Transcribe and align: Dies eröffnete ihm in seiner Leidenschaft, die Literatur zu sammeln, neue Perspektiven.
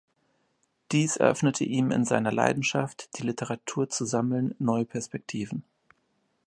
Dies 0.91 1.15
eröffnete 1.17 1.63
ihm 1.63 1.91
in 1.91 2.05
seiner 2.05 2.31
Leidenschaft, 2.31 3.19
die 3.19 3.21
Literatur 3.21 3.87
zu 3.87 4.03
sammeln, 4.03 4.55
neue 4.57 4.85
Perspektiven. 4.85 5.63